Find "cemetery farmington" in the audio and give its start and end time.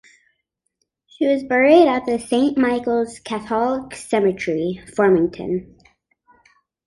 3.93-5.77